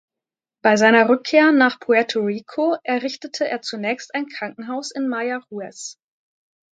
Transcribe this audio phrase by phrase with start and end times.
[0.63, 5.99] Bei seiner Rückkehr nach Puerto Rico errichtete er zunächst ein Krankenhaus in Mayagüez.